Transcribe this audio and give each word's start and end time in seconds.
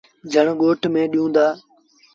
جھڻ 0.31 0.45
ڳوٺ 0.59 0.81
ميݩ 0.93 1.09
ڏيوٚن 1.11 1.29
دآ۔ 1.35 1.45